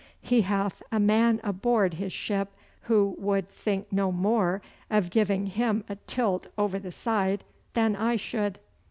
He 0.23 0.41
hath 0.41 0.81
a 0.91 0.99
man 0.99 1.39
aboard 1.43 1.93
his 1.93 2.11
ship 2.11 2.55
who 2.89 3.13
would 3.19 3.47
think 3.51 3.93
no 3.93 4.11
more 4.11 4.63
of 4.89 5.11
giving 5.11 5.45
him 5.45 5.83
a 5.87 5.95
tilt 5.95 6.47
over 6.57 6.79
the 6.79 6.91
side 6.91 7.43
than 7.75 7.95
I 7.95 8.15
should. 8.15 8.57